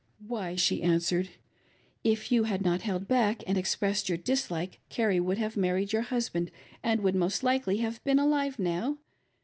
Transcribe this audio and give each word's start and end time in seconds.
"Why," 0.33 0.55
she 0.55 0.81
answered," 0.81 1.29
if 2.03 2.31
you 2.31 2.45
had 2.45 2.63
not 2.63 2.81
held 2.81 3.07
back 3.07 3.43
and 3.45 3.55
ex 3.55 3.75
pressed 3.75 4.09
your 4.09 4.17
dislike, 4.17 4.79
Carrie 4.89 5.19
would 5.19 5.37
have 5.37 5.55
married 5.55 5.93
your 5.93 6.01
husband, 6.01 6.49
and 6.81 7.01
would 7.01 7.13
most 7.13 7.43
likely 7.43 7.77
have 7.85 8.03
been 8.03 8.17
alive 8.17 8.57
now. 8.57 8.97